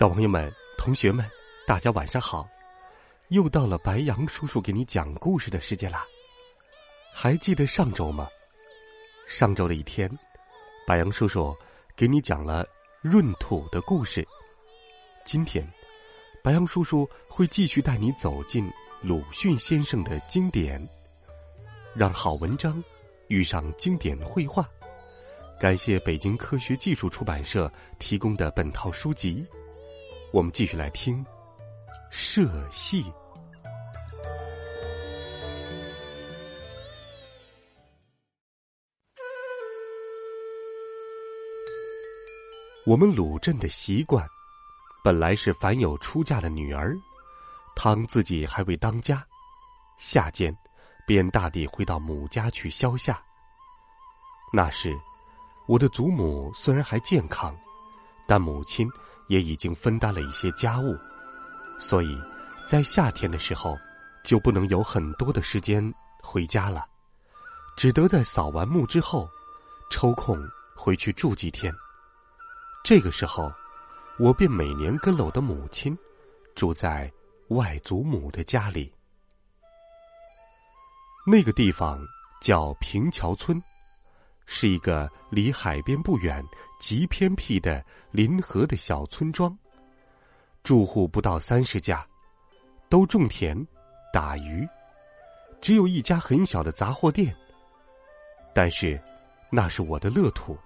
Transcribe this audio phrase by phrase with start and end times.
[0.00, 1.30] 小朋友们、同学们，
[1.66, 2.48] 大家晚上好！
[3.28, 6.06] 又到了白羊叔叔给你讲故事的时间啦。
[7.12, 8.26] 还记得上周吗？
[9.26, 10.10] 上周的一天，
[10.86, 11.54] 白羊叔叔
[11.94, 12.66] 给你讲了
[13.02, 14.26] 闰土的故事。
[15.22, 15.70] 今天，
[16.42, 18.66] 白羊叔叔会继续带你走进
[19.02, 20.82] 鲁迅先生的经典，
[21.94, 22.82] 让好文章
[23.28, 24.66] 遇上经典绘画。
[25.60, 29.44] 感谢北京科学技术出版社提供的本套书籍。
[30.32, 31.26] 我们继续来听
[32.08, 33.04] 社戏。
[42.86, 44.24] 我们鲁镇的习惯，
[45.02, 46.96] 本来是凡有出嫁的女儿，
[47.74, 49.26] 倘自己还未当家，
[49.98, 50.56] 夏间
[51.08, 53.20] 便大抵回到母家去消夏。
[54.52, 54.96] 那时，
[55.66, 57.52] 我的祖母虽然还健康，
[58.28, 58.88] 但母亲。
[59.30, 60.98] 也已经分担了一些家务，
[61.78, 62.20] 所以，
[62.66, 63.78] 在夏天的时候，
[64.24, 65.80] 就不能有很多的时间
[66.20, 66.84] 回家了，
[67.76, 69.30] 只得在扫完墓之后，
[69.88, 70.36] 抽空
[70.74, 71.72] 回去住几天。
[72.82, 73.52] 这个时候，
[74.18, 75.96] 我便每年跟了我的母亲，
[76.56, 77.08] 住在
[77.50, 78.92] 外祖母的家里。
[81.24, 82.04] 那个地方
[82.42, 83.62] 叫平桥村。
[84.52, 86.44] 是一个离海边不远、
[86.80, 89.56] 极偏僻的临河的小村庄，
[90.62, 92.04] 住户不到三十家，
[92.88, 93.56] 都种田、
[94.12, 94.68] 打鱼，
[95.60, 97.34] 只有一家很小的杂货店。
[98.52, 99.00] 但是，
[99.50, 100.58] 那是我的乐土，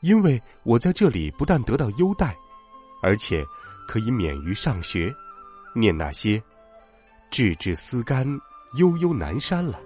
[0.00, 2.36] 因为我在这里不但得到优待，
[3.02, 3.42] 而且
[3.88, 5.12] 可以免于上学，
[5.74, 6.42] 念那些
[7.32, 8.26] “置之思甘，
[8.76, 9.80] 悠悠南山”了。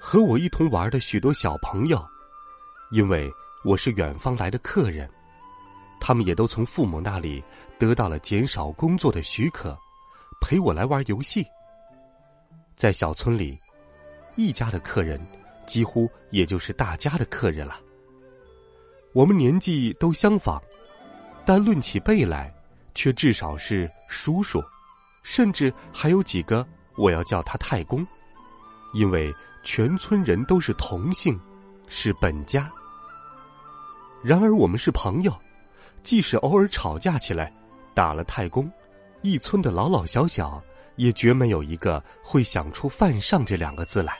[0.00, 2.06] 和我一同玩的许多小朋友，
[2.90, 3.32] 因为
[3.64, 5.08] 我是远方来的客人，
[6.00, 7.42] 他们也都从父母那里
[7.78, 9.76] 得到了减少工作的许可，
[10.40, 11.44] 陪我来玩游戏。
[12.76, 13.58] 在小村里，
[14.36, 15.20] 一家的客人
[15.66, 17.80] 几乎也就是大家的客人了。
[19.12, 20.60] 我们年纪都相仿，
[21.44, 22.54] 但论起辈来，
[22.94, 24.62] 却至少是叔叔，
[25.22, 26.66] 甚至还有几个
[26.96, 28.06] 我要叫他太公，
[28.92, 29.34] 因为。
[29.66, 31.40] 全村人都是同姓，
[31.88, 32.70] 是本家。
[34.22, 35.34] 然而我们是朋友，
[36.02, 37.52] 即使偶尔吵架起来，
[37.94, 38.70] 打了太公，
[39.22, 40.62] 一村的老老小小
[40.96, 44.18] 也绝没有一个会想出“犯上”这两个字来，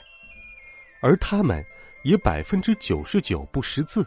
[1.01, 1.63] 而他们
[2.03, 4.05] 也百分之九十九不识字。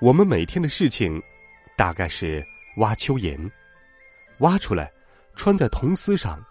[0.00, 1.22] 我们每天的事情，
[1.76, 2.44] 大概是
[2.76, 3.50] 挖蚯蚓，
[4.38, 4.92] 挖出来，
[5.34, 6.42] 穿在铜丝上，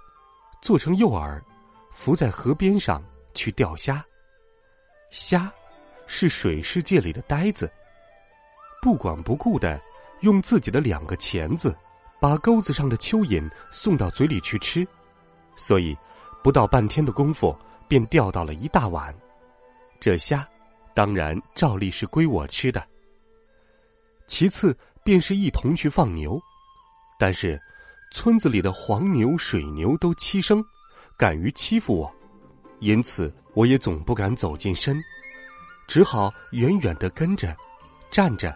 [0.62, 1.42] 做成诱饵。
[1.96, 3.00] 浮在河边上
[3.36, 4.04] 去钓虾，
[5.14, 5.54] 虾
[6.08, 7.72] 是水世界里的呆子，
[8.82, 9.80] 不管不顾的
[10.22, 11.78] 用自己的两个钳子
[12.20, 14.86] 把钩子上的蚯蚓送到嘴里去吃，
[15.56, 15.96] 所以
[16.44, 17.56] 不到半天的功夫
[17.88, 19.14] 便钓到了一大碗。
[20.00, 20.48] 这虾
[20.96, 22.84] 当然照例是归我吃的。
[24.26, 26.42] 其次便是一同去放牛，
[27.20, 27.62] 但是
[28.12, 30.66] 村子里的黄牛、水牛都欺生。
[31.16, 32.12] 敢于欺负我，
[32.80, 35.02] 因此我也总不敢走近身，
[35.88, 37.56] 只好远远的跟着，
[38.12, 38.56] 站着。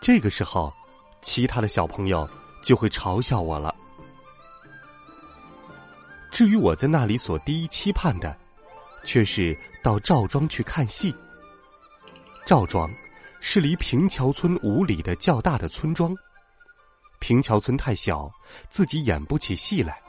[0.00, 0.72] 这个时候，
[1.20, 2.28] 其他的小朋友
[2.62, 3.74] 就会嘲笑我了。
[6.30, 8.36] 至于我在那里所第一期盼的，
[9.04, 11.14] 却是到赵庄去看戏。
[12.46, 12.90] 赵庄
[13.40, 16.14] 是离平桥村五里的较大的村庄，
[17.18, 18.30] 平桥村太小，
[18.70, 20.00] 自己演不起戏来。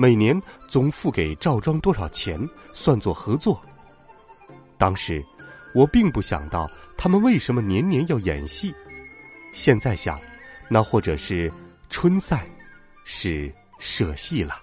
[0.00, 2.38] 每年总付给赵庄多少钱，
[2.72, 3.60] 算作合作。
[4.76, 5.20] 当时
[5.74, 8.72] 我并不想到他们为什么年年要演戏，
[9.52, 10.20] 现在想，
[10.68, 11.52] 那或者是
[11.90, 12.48] 春赛，
[13.04, 14.62] 是社戏了。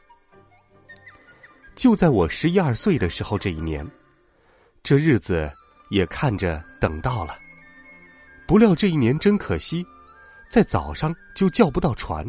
[1.75, 3.85] 就在我十一二岁的时候，这一年，
[4.83, 5.51] 这日子
[5.89, 7.37] 也看着等到了。
[8.47, 9.85] 不料这一年真可惜，
[10.49, 12.25] 在早上就叫不到船。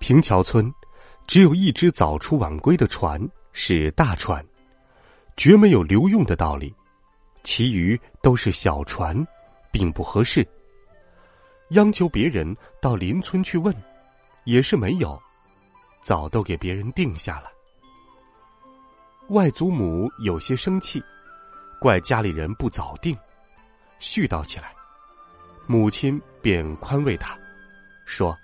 [0.00, 0.68] 平桥村。
[1.28, 3.20] 只有一只早出晚归的船
[3.52, 4.42] 是大船，
[5.36, 6.74] 绝没有留用的道理。
[7.44, 9.14] 其余都是小船，
[9.70, 10.46] 并不合适。
[11.72, 13.74] 央求别人到邻村去问，
[14.44, 15.20] 也是没有，
[16.02, 17.50] 早都给别人定下了。
[19.28, 21.02] 外祖母有些生气，
[21.78, 23.14] 怪家里人不早定，
[24.00, 24.72] 絮叨起来。
[25.66, 27.36] 母亲便宽慰他，
[28.06, 28.34] 说：“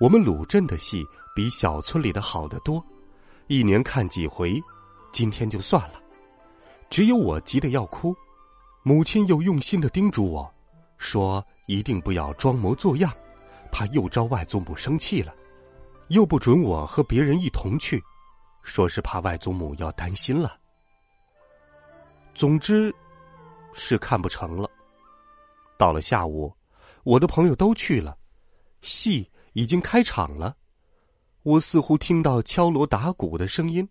[0.00, 1.06] 我们鲁镇的戏
[1.36, 2.82] 比小村里的好得多，
[3.46, 4.58] 一年看几回，
[5.12, 6.00] 今天就算了。
[6.88, 8.16] 只有我急得要哭。”
[8.82, 10.50] 母亲又用心的叮嘱我，
[10.96, 13.12] 说：“一定不要装模作样，
[13.70, 15.34] 怕又招外祖母生气了。
[16.08, 18.02] 又不准我和别人一同去，
[18.62, 20.56] 说是怕外祖母要担心了。
[22.32, 22.94] 总之，
[23.74, 24.70] 是看不成了。”
[25.76, 26.50] 到了下午，
[27.02, 28.16] 我的朋友都去了，
[28.80, 30.56] 戏已经开场了。
[31.46, 33.88] 我似乎听到敲锣打鼓的声音，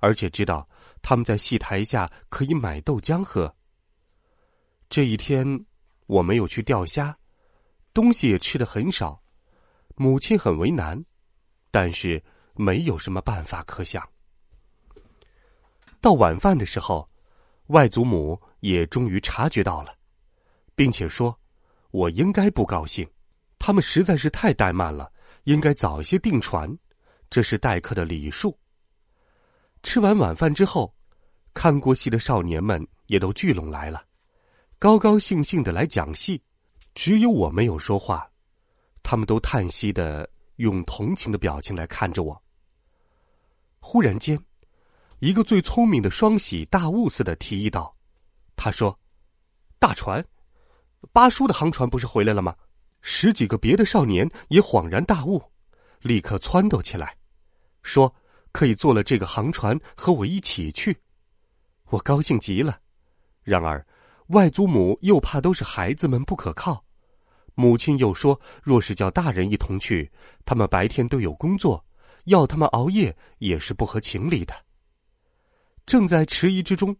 [0.00, 0.68] 而且知道
[1.00, 3.54] 他们在戏台下可以买豆浆喝。
[4.88, 5.46] 这一天，
[6.06, 7.16] 我没有去钓虾，
[7.94, 9.22] 东西也吃的很少，
[9.94, 11.00] 母亲很为难，
[11.70, 12.20] 但是
[12.54, 14.04] 没有什么办法可想。
[16.00, 17.08] 到晚饭的时候，
[17.68, 19.94] 外祖母也终于察觉到了。
[20.74, 21.38] 并且说
[21.92, 23.08] ：“我应该不高兴，
[23.60, 25.12] 他们实在是太怠慢了，
[25.44, 26.76] 应该早些订船，
[27.28, 28.56] 这是待客的礼数。”
[29.82, 30.94] 吃完晚饭之后，
[31.54, 34.04] 看过戏的少年们也都聚拢来了，
[34.78, 36.42] 高高兴兴的来讲戏，
[36.94, 38.30] 只有我没有说话，
[39.02, 42.42] 他们都叹息的用同情的表情来看着我。
[43.78, 44.38] 忽然间，
[45.20, 47.96] 一个最聪明的双喜大悟似的提议道
[48.56, 48.98] ：“他说，
[49.78, 50.24] 大船。”
[51.12, 52.54] 八叔的航船不是回来了吗？
[53.02, 55.42] 十几个别的少年也恍然大悟，
[56.00, 57.16] 立刻撺掇起来，
[57.82, 58.14] 说
[58.52, 60.96] 可以坐了这个航船和我一起去。
[61.86, 62.78] 我高兴极了。
[63.42, 63.84] 然而，
[64.28, 66.84] 外祖母又怕都是孩子们不可靠，
[67.54, 70.10] 母亲又说，若是叫大人一同去，
[70.44, 71.84] 他们白天都有工作，
[72.24, 74.54] 要他们熬夜也是不合情理的。
[75.86, 76.94] 正在迟疑之中，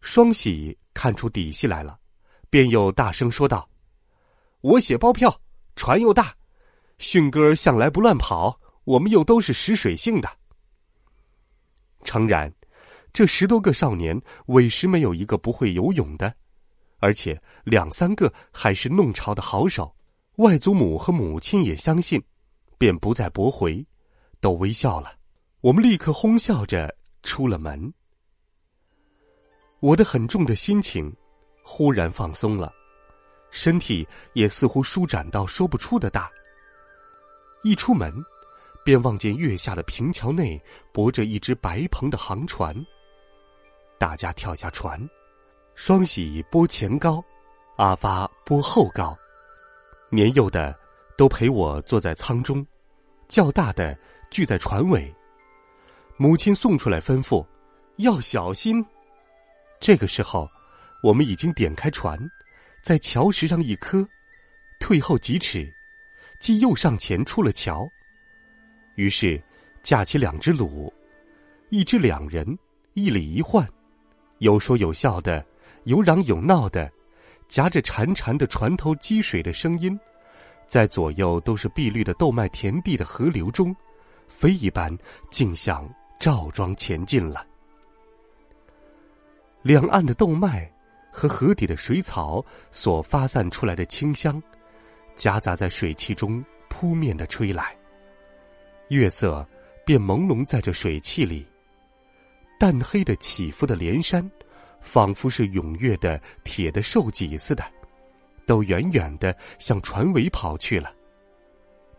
[0.00, 1.98] 双喜看出底细来了。
[2.50, 3.66] 便又大声说道
[4.62, 5.40] ：“我写包票，
[5.76, 6.34] 船又大，
[6.98, 10.28] 迅哥向来不乱跑，我们又都是识水性的。”
[12.04, 12.52] 诚然，
[13.12, 16.34] 这十多个少年委实没有一个不会游泳的，
[16.98, 19.94] 而且两三个还是弄潮的好手。
[20.36, 22.22] 外祖母和母亲也相信，
[22.78, 23.86] 便不再驳回，
[24.40, 25.12] 都微笑了。
[25.60, 26.92] 我们立刻哄笑着
[27.22, 27.92] 出了门。
[29.80, 31.14] 我的很重的心情。
[31.64, 32.72] 忽然放松了，
[33.52, 36.28] 身体也似乎舒展到说不出的大。
[37.62, 38.12] 一出门，
[38.84, 40.60] 便望见月下的平桥内
[40.92, 42.74] 泊着一只白篷的航船。
[43.98, 45.00] 大家跳下船，
[45.76, 47.22] 双喜拨前高，
[47.76, 49.16] 阿发拨后高，
[50.10, 50.76] 年幼的
[51.16, 52.66] 都陪我坐在舱中，
[53.28, 53.96] 较大的
[54.28, 55.14] 聚在船尾。
[56.16, 57.46] 母亲送出来吩咐，
[57.98, 58.84] 要小心。
[59.78, 60.50] 这个时候。
[61.02, 62.16] 我们已经点开船，
[62.82, 64.06] 在桥石上一磕，
[64.80, 65.72] 退后几尺，
[66.40, 67.88] 即又上前出了桥。
[68.96, 69.40] 于是
[69.84, 70.92] 架起两只橹，
[71.70, 72.58] 一只两人，
[72.94, 73.66] 一里一换，
[74.38, 75.46] 有说有笑的，
[75.84, 76.90] 有嚷有闹的，
[77.46, 79.96] 夹着潺潺的船头积水的声音，
[80.66, 83.74] 在左右都是碧绿的豆麦田地的河流中，
[84.26, 84.92] 飞一般
[85.30, 87.46] 竟向赵庄前进了。
[89.62, 90.68] 两岸的豆麦。
[91.12, 94.42] 和河底的水草所发散出来的清香，
[95.14, 97.76] 夹杂在水汽中扑面的吹来，
[98.88, 99.46] 月色
[99.84, 101.46] 便朦胧在这水汽里。
[102.58, 104.28] 淡黑的起伏的连山，
[104.80, 107.62] 仿佛是踊跃的铁的兽脊似的，
[108.46, 110.94] 都远远的向船尾跑去了。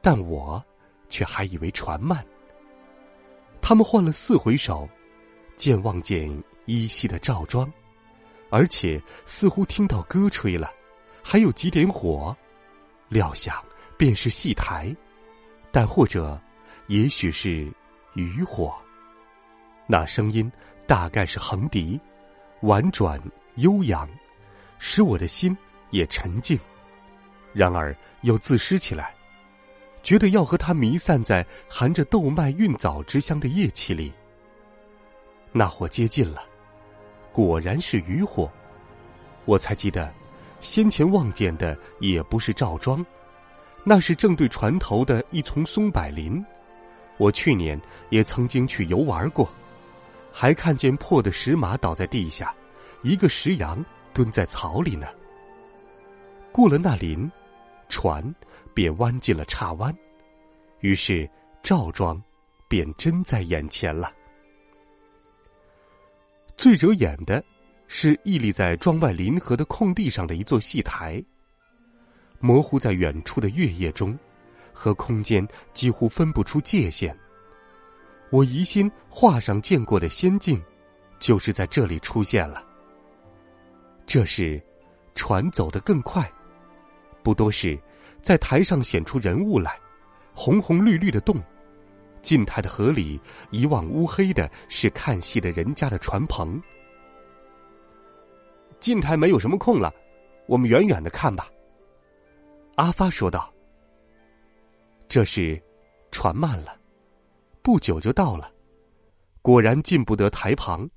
[0.01, 0.63] 但我
[1.07, 2.25] 却还以为船慢。
[3.61, 4.89] 他们换了四回首，
[5.55, 6.29] 渐望见
[6.65, 7.71] 依稀的赵庄。
[8.53, 10.71] 而且似乎听到歌吹了，
[11.23, 12.37] 还有几点火，
[13.09, 13.55] 料想
[13.97, 14.95] 便是戏台，
[15.71, 16.39] 但或者，
[16.85, 17.67] 也许是
[18.13, 18.71] 渔火。
[19.87, 20.51] 那声音
[20.85, 21.99] 大概是横笛，
[22.61, 23.19] 婉转
[23.55, 24.07] 悠扬，
[24.77, 25.57] 使我的心
[25.89, 26.55] 也沉静，
[27.53, 29.15] 然而又自失起来，
[30.03, 34.13] 觉得要和它弥散在含着豆麦韵枣之香的夜气里。
[35.51, 36.52] 那火接近了。
[37.33, 38.49] 果然是渔火，
[39.43, 40.13] 我才记得，
[40.61, 43.05] 先前望见的也不是赵庄，
[43.83, 46.41] 那是正对船头的一丛松柏林。
[47.17, 49.49] 我去年也曾经去游玩过，
[50.31, 52.53] 还看见破的石马倒在地下，
[53.01, 55.07] 一个石羊蹲在草里呢。
[56.51, 57.29] 过了那林，
[57.89, 58.23] 船
[58.75, 59.91] 便弯进了岔湾，
[60.81, 61.27] 于是
[61.63, 62.21] 赵庄
[62.67, 64.11] 便真在眼前了。
[66.63, 67.43] 最惹眼的
[67.87, 71.21] 是屹立在庄外临河的空地上的一座戏台，
[72.39, 74.17] 模糊在远处的月夜中，
[74.71, 77.13] 和空间几乎分不出界限。
[78.29, 80.57] 我疑心画上见过的仙境，
[81.19, 82.65] 就是在这里出现了。
[84.05, 84.63] 这时，
[85.15, 86.31] 船走得更快，
[87.21, 87.77] 不多时，
[88.21, 89.77] 在台上显出人物来，
[90.33, 91.43] 红红绿绿的洞。
[92.23, 93.19] 近台的河里
[93.51, 96.59] 一望乌黑的，是看戏的人家的船棚。
[98.79, 99.93] 近台没有什么空了，
[100.47, 101.51] 我们远远的看吧。
[102.75, 103.53] 阿发说道。
[105.09, 105.61] 这时，
[106.11, 106.79] 船慢了，
[107.61, 108.51] 不久就到了。
[109.41, 110.89] 果然进不得台旁，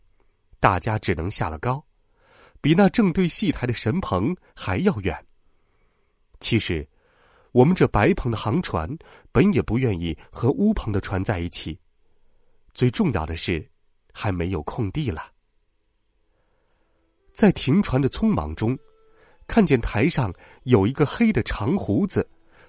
[0.60, 1.84] 大家只能下了高，
[2.60, 5.26] 比那正对戏台的神棚还要远。
[6.38, 6.88] 其实。
[7.56, 8.86] 我们这白棚的航船
[9.32, 11.78] 本也不愿意和乌篷的船在一起。
[12.74, 13.66] 最重要的是，
[14.12, 15.32] 还没有空地了。
[17.32, 18.78] 在停船的匆忙中，
[19.46, 20.30] 看见台上
[20.64, 22.28] 有一个黑的长胡子，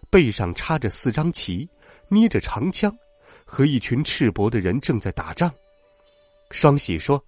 [0.09, 1.67] 背上插着四张旗，
[2.07, 2.89] 捏着长枪，
[3.43, 5.53] 和一群赤膊的人正在打仗。
[6.51, 7.21] 双喜说：“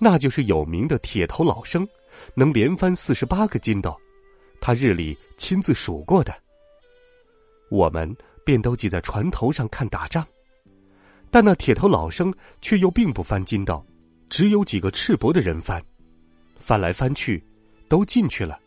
[0.00, 1.86] 那就是有名的铁头老生，
[2.34, 3.96] 能连翻四十八个筋斗，
[4.60, 6.36] 他日里亲自数过的。”
[7.76, 10.24] 我们便都挤在船头上看打仗，
[11.30, 13.84] 但那铁头老生却又并不翻筋斗，
[14.30, 15.82] 只有几个赤膊的人翻，
[16.58, 17.44] 翻来翻去，
[17.86, 18.58] 都进去了。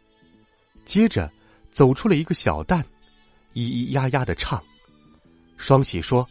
[0.86, 1.32] 接着
[1.72, 2.84] 走出了一个小旦，
[3.54, 4.64] 咿咿呀呀的唱。
[5.58, 6.28] 双喜说：“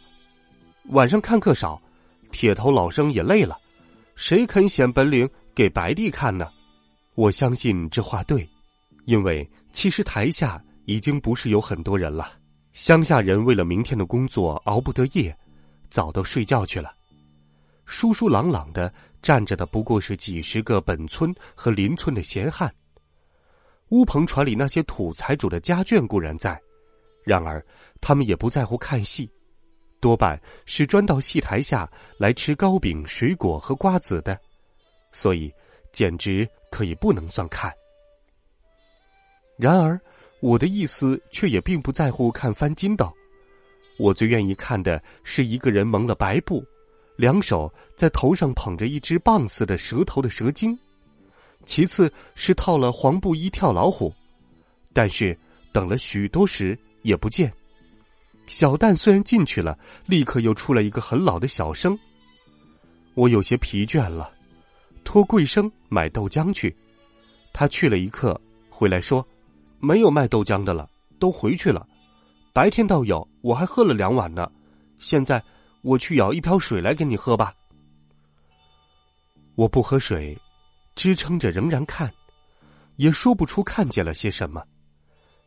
[0.90, 1.82] 晚上看客少，
[2.30, 3.58] 铁头老生也累了，
[4.14, 6.48] 谁肯显本领给白帝看呢？”
[7.14, 8.48] 我相信这话对，
[9.04, 12.37] 因为其实台下已经不是有很多人了。
[12.78, 15.36] 乡下人为了明天的工作熬不得夜，
[15.90, 16.94] 早都睡觉去了。
[17.86, 22.72] 疏疏朗朗的站着的不过是几十个本村和邻村的闲汉。
[23.88, 26.56] 乌篷船里那些土财主的家眷固然在，
[27.24, 27.60] 然而
[28.00, 29.28] 他们也不在乎看戏，
[29.98, 34.38] 多半是专到戏台下来吃糕饼、水果和瓜子的，
[35.10, 35.52] 所以
[35.92, 37.72] 简直可以不能算看。
[39.56, 40.00] 然而。
[40.40, 43.12] 我的意思却也并不在乎看翻筋斗，
[43.98, 46.64] 我最愿意看的是一个人蒙了白布，
[47.16, 50.78] 两手在头上捧着一只棒似的蛇头的蛇精，
[51.66, 54.14] 其次是套了黄布衣跳老虎，
[54.92, 55.36] 但是
[55.72, 57.52] 等了许多时也不见。
[58.46, 59.76] 小旦虽然进去了，
[60.06, 61.98] 立刻又出来一个很老的小生。
[63.14, 64.32] 我有些疲倦了，
[65.02, 66.74] 托贵生买豆浆去，
[67.52, 68.40] 他去了一刻，
[68.70, 69.26] 回来说。
[69.80, 71.86] 没有卖豆浆的了，都回去了。
[72.52, 74.50] 白天倒有，我还喝了两碗呢。
[74.98, 75.42] 现在
[75.82, 77.54] 我去舀一瓢水来给你喝吧。
[79.54, 80.36] 我不喝水，
[80.94, 82.12] 支撑着仍然看，
[82.96, 84.64] 也说不出看见了些什么，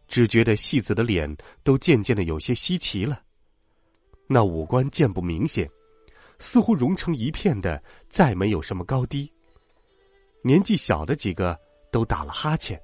[0.07, 3.21] 只觉得戏子的脸都渐渐的有些稀奇了。
[4.27, 5.69] 那五官渐不明显，
[6.39, 9.29] 似乎融成一片的，再没有什么高低。
[10.41, 11.59] 年纪小的几个
[11.91, 12.81] 都打了哈欠，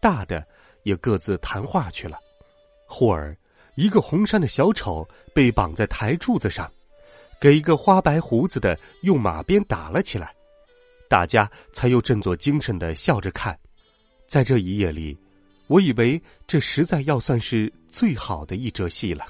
[0.00, 0.44] 大的。
[0.82, 2.18] 也各自谈话去了。
[2.86, 3.34] 忽而，
[3.74, 6.70] 一个红衫的小丑被绑在台柱子上，
[7.40, 10.34] 给一个花白胡子的用马鞭打了起来。
[11.08, 13.58] 大家才又振作精神的笑着看。
[14.26, 15.16] 在这一夜里，
[15.68, 19.26] 我以为这实在要算是最好的一折戏了。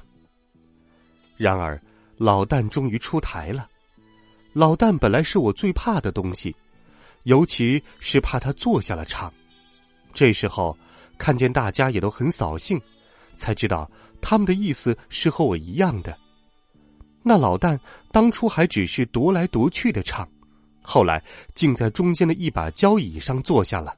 [1.37, 1.81] 然而，
[2.17, 3.69] 老旦终于出台了。
[4.53, 6.55] 老旦本来是我最怕的东西，
[7.25, 9.33] 尤其是怕他坐下了唱。
[10.13, 10.77] 这时候。
[11.19, 12.81] 看见大家也都很扫兴，
[13.37, 13.91] 才知道
[14.21, 16.17] 他们的意思是和我一样的。
[17.23, 17.79] 那老旦
[18.11, 20.29] 当初还只是踱来踱去的唱，
[20.83, 21.23] 后来
[21.55, 23.97] 竟在中间的一把交椅上坐下了。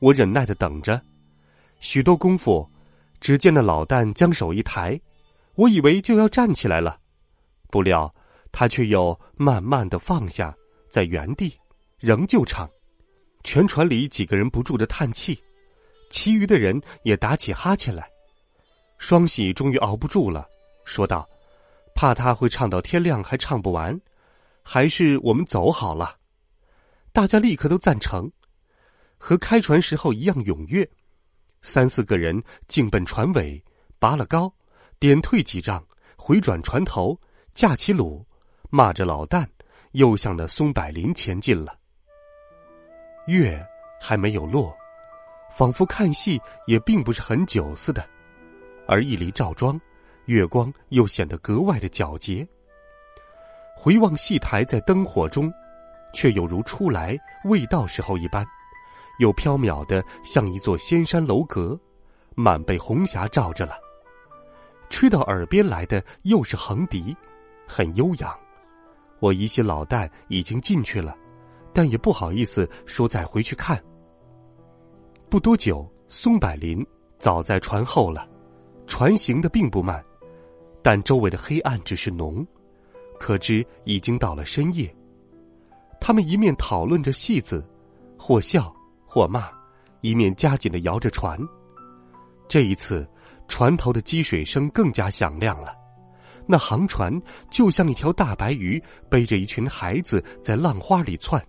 [0.00, 1.00] 我忍耐的等着，
[1.78, 2.68] 许多功夫，
[3.20, 5.00] 只见那老旦将手一抬，
[5.54, 6.98] 我以为就要站起来了，
[7.70, 8.12] 不料
[8.50, 10.54] 他却又慢慢的放下，
[10.90, 11.56] 在原地，
[12.00, 12.68] 仍旧唱。
[13.44, 15.38] 全船里几个人不住的叹气，
[16.10, 18.10] 其余的人也打起哈欠来。
[18.96, 20.48] 双喜终于熬不住了，
[20.86, 21.28] 说道
[21.94, 24.00] ：“怕他会唱到天亮还唱不完，
[24.62, 26.16] 还是我们走好了。”
[27.12, 28.32] 大家立刻都赞成，
[29.18, 30.88] 和开船时候一样踊跃。
[31.60, 33.62] 三四个人径奔船尾，
[33.98, 34.50] 拔了篙，
[34.98, 35.86] 点退几丈，
[36.16, 37.18] 回转船头，
[37.54, 38.24] 架起橹，
[38.70, 39.46] 骂着老旦，
[39.92, 41.78] 又向那松柏林前进了。
[43.26, 43.64] 月
[44.00, 44.76] 还没有落，
[45.50, 48.04] 仿佛看戏也并不是很久似的。
[48.86, 49.80] 而一离赵庄，
[50.26, 52.46] 月光又显得格外的皎洁。
[53.74, 55.52] 回望戏台，在灯火中，
[56.12, 58.44] 却有如初来未到时候一般，
[59.18, 61.78] 又飘渺的像一座仙山楼阁，
[62.34, 63.78] 满被红霞罩着了。
[64.90, 67.16] 吹到耳边来的又是横笛，
[67.66, 68.38] 很悠扬。
[69.18, 71.16] 我一些老旦已经进去了，
[71.74, 73.82] 但也不好意思说再回去看。
[75.28, 76.86] 不多久，松柏林
[77.18, 78.26] 早在船后了，
[78.86, 80.02] 船行的并不慢，
[80.80, 82.46] 但周围的黑暗只是浓，
[83.18, 84.94] 可知已经到了深夜。
[86.00, 87.66] 他们一面讨论着戏子，
[88.16, 88.72] 或笑
[89.04, 89.48] 或骂，
[90.02, 91.36] 一面加紧的摇着船。
[92.46, 93.08] 这一次，
[93.48, 95.74] 船头的积水声更加响亮了。
[96.46, 97.10] 那航船
[97.50, 101.42] 就像一条大白鱼，背着一群孩子在浪花里窜。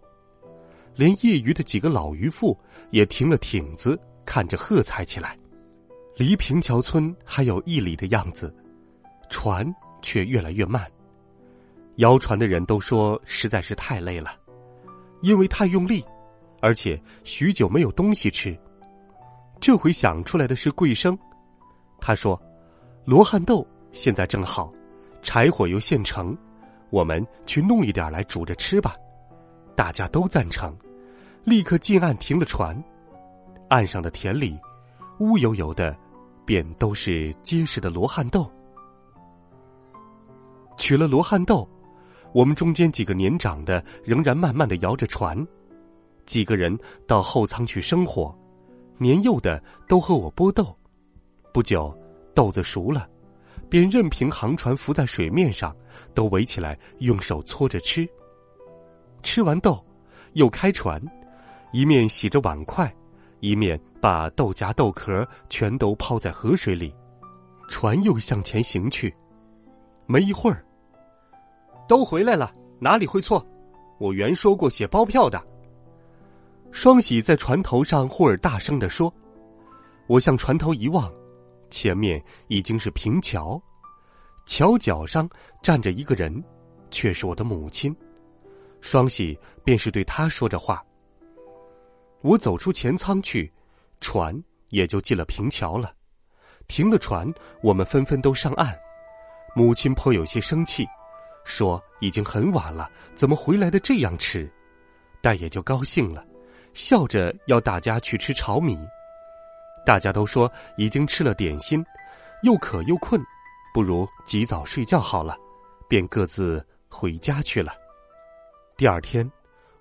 [0.95, 2.57] 连业余的几个老渔妇
[2.91, 5.37] 也停了艇子，看着喝彩起来。
[6.15, 8.53] 离平桥村还有一里的样子，
[9.29, 9.65] 船
[10.01, 10.89] 却越来越慢。
[11.97, 14.31] 摇船的人都说实在是太累了，
[15.21, 16.03] 因为太用力，
[16.61, 18.57] 而且许久没有东西吃。
[19.59, 21.17] 这回想出来的是桂生，
[21.99, 22.41] 他说
[23.05, 24.71] ：“罗汉豆现在正好。”
[25.21, 26.37] 柴火又现成，
[26.91, 28.95] 我们去弄一点来煮着吃吧。
[29.75, 30.75] 大家都赞成，
[31.43, 32.81] 立刻进岸停了船。
[33.67, 34.57] 岸上的田里，
[35.19, 35.95] 乌油油的，
[36.45, 38.49] 便都是结实的罗汉豆。
[40.77, 41.67] 取了罗汉豆，
[42.33, 45.45] 我们中间几个年长的仍然慢慢的摇着船，
[46.25, 46.77] 几个人
[47.07, 48.33] 到后舱去生火，
[48.97, 50.77] 年幼的都和我剥豆。
[51.51, 51.97] 不久，
[52.33, 53.09] 豆子熟了。
[53.67, 55.75] 便任凭航船浮在水面上，
[56.13, 58.07] 都围起来用手搓着吃。
[59.25, 59.83] 吃完豆，
[60.33, 61.01] 又开船，
[61.71, 62.93] 一面洗着碗筷，
[63.39, 66.93] 一面把豆荚豆壳全都抛在河水里，
[67.67, 69.13] 船又向前行去。
[70.05, 70.63] 没一会儿，
[71.87, 73.43] 都回来了，哪里会错？
[73.97, 75.43] 我原说过写包票的。
[76.71, 79.11] 双喜在船头上忽而大声的说
[80.05, 81.11] ：“我向船头一望。”
[81.71, 83.59] 前面已经是平桥，
[84.45, 85.27] 桥脚上
[85.63, 86.43] 站着一个人，
[86.91, 87.93] 却是我的母亲。
[88.85, 90.85] 双喜便是对他说着话。
[92.21, 93.51] 我走出前舱去，
[93.99, 95.91] 船也就进了平桥了。
[96.67, 97.27] 停了船，
[97.63, 98.71] 我们纷纷都上岸。
[99.55, 100.85] 母亲颇有些生气，
[101.45, 104.47] 说已经很晚了，怎么回来的这样迟？
[105.19, 106.23] 但也就高兴了，
[106.75, 108.77] 笑着要大家去吃炒米。
[109.83, 111.83] 大家都说已经吃了点心，
[112.43, 113.19] 又渴又困，
[113.73, 115.35] 不如及早睡觉好了，
[115.89, 117.73] 便各自回家去了。
[118.77, 119.29] 第二天，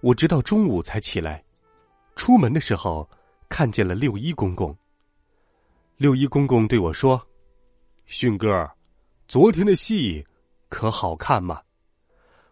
[0.03, 1.43] 我直到中午才起来，
[2.15, 3.09] 出门的时候
[3.49, 4.77] 看见了六一公公。
[5.97, 7.21] 六一公公对我说
[8.07, 8.71] ：“迅哥，
[9.27, 10.25] 昨天的戏
[10.69, 11.61] 可好看吗？”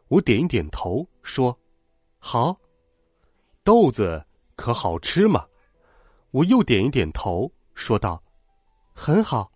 [0.09, 1.57] 我点一点头，说
[2.19, 2.57] ：“好。”
[3.63, 4.27] 豆子
[4.57, 5.47] 可好吃吗？
[6.33, 8.21] 我又点一点头，说道
[8.93, 9.53] ：“很好。”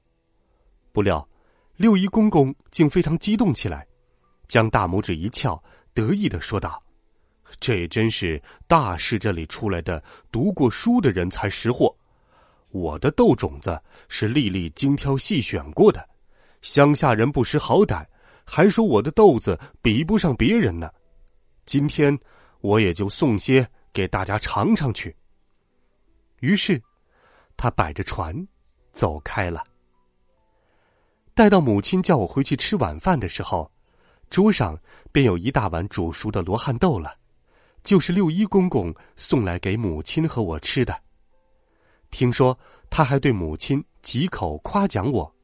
[0.93, 1.29] 不料，
[1.75, 3.85] 六一公公竟非常激动起来，
[4.47, 5.61] 将大拇指一翘，
[5.97, 6.83] 得意的说道
[7.59, 11.97] ：“这也真是大师这里出来的读过书的人才识货。
[12.69, 16.07] 我的豆种子是粒粒精挑细选过的，
[16.61, 18.05] 乡下人不识好歹，
[18.45, 20.91] 还说我的豆子比不上别人呢。
[21.65, 22.17] 今天
[22.61, 25.17] 我也就送些给大家尝尝去。”
[26.41, 26.79] 于是，
[27.57, 28.47] 他摆着船
[28.93, 29.65] 走开了。
[31.33, 33.73] 待到母亲叫我回去吃晚饭的时候，
[34.31, 34.79] 桌上
[35.13, 37.17] 便有一大碗煮熟的罗汉豆了，
[37.83, 40.99] 就是六一公公送来给母亲和我吃的。
[42.11, 42.59] 听说
[42.91, 45.35] 他还对母亲几口夸奖我，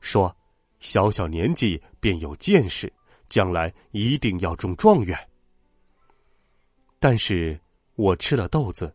[0.00, 0.34] 说
[0.80, 2.92] ：“小小年纪便有见识，
[3.28, 5.18] 将来一定要中状元。”
[6.98, 7.60] 但是
[7.96, 8.94] 我吃了豆子。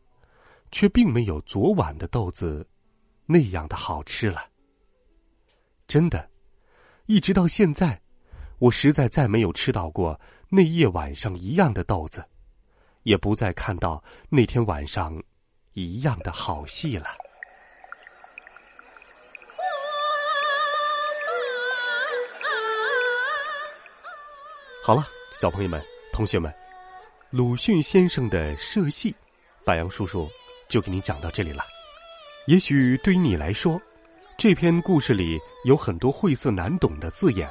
[0.71, 2.67] 却并没有昨晚的豆子
[3.26, 4.50] 那样的好吃了。
[5.88, 6.30] 真的，
[7.06, 8.02] 一直到现在，
[8.60, 12.24] 我实在再没有吃到过那夜晚上一样的豆子，
[13.04, 15.22] 也不再看到那天晚上
[15.74, 17.08] 一样的好戏了。
[24.84, 25.82] 好了，小朋友们、
[26.13, 26.54] 同学们，
[27.32, 29.15] 鲁迅先生的社戏，
[29.63, 30.30] 白杨叔叔。
[30.68, 31.63] 就给你讲到这里了。
[32.48, 33.80] 也许对于你来说，
[34.36, 37.48] 这篇故事里有很多晦涩难懂的字眼，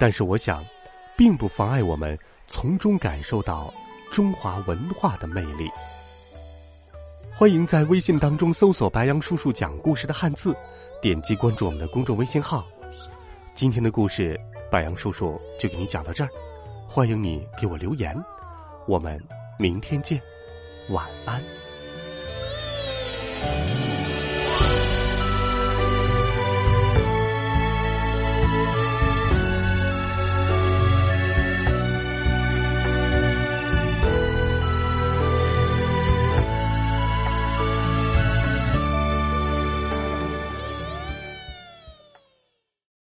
[0.00, 0.64] 但是我想
[1.14, 3.72] 并不妨碍我们从中感受到
[4.10, 5.68] 中华文化的魅力。
[7.30, 10.56] 欢迎在微信当中搜索白杨叔叔讲故事的汉字
[11.02, 12.66] 点击关注我们的公众微信号。
[13.52, 16.30] 今天的故事白杨叔叔就给你讲到这儿
[16.88, 18.16] 欢迎你给我留言
[18.86, 19.22] 我们
[19.58, 20.18] 明天见
[20.88, 21.42] 晚安。